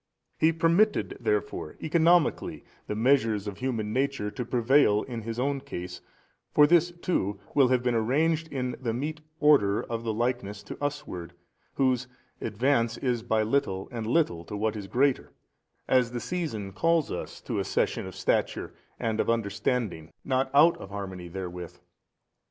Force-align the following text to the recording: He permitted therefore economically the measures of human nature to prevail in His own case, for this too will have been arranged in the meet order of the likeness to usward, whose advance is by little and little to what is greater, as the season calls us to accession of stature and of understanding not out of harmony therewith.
He 0.39 0.51
permitted 0.51 1.15
therefore 1.19 1.77
economically 1.79 2.63
the 2.87 2.95
measures 2.95 3.45
of 3.47 3.59
human 3.59 3.93
nature 3.93 4.31
to 4.31 4.43
prevail 4.43 5.03
in 5.03 5.21
His 5.21 5.37
own 5.39 5.59
case, 5.61 6.01
for 6.51 6.65
this 6.65 6.89
too 6.89 7.39
will 7.53 7.67
have 7.67 7.83
been 7.83 7.93
arranged 7.93 8.47
in 8.47 8.75
the 8.81 8.95
meet 8.95 9.21
order 9.39 9.79
of 9.83 10.03
the 10.03 10.11
likeness 10.11 10.63
to 10.63 10.77
usward, 10.81 11.33
whose 11.75 12.07
advance 12.41 12.97
is 12.97 13.21
by 13.21 13.43
little 13.43 13.89
and 13.91 14.07
little 14.07 14.43
to 14.45 14.57
what 14.57 14.75
is 14.75 14.87
greater, 14.87 15.33
as 15.87 16.09
the 16.13 16.19
season 16.19 16.73
calls 16.73 17.11
us 17.11 17.39
to 17.41 17.59
accession 17.59 18.07
of 18.07 18.15
stature 18.15 18.73
and 18.99 19.19
of 19.19 19.29
understanding 19.29 20.11
not 20.25 20.49
out 20.51 20.75
of 20.77 20.89
harmony 20.89 21.27
therewith. 21.27 21.77